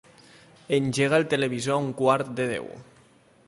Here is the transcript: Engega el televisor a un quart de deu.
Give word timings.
Engega 0.77 1.19
el 1.21 1.27
televisor 1.35 1.75
a 1.77 1.85
un 1.87 1.93
quart 2.03 2.35
de 2.41 2.49
deu. 2.55 2.69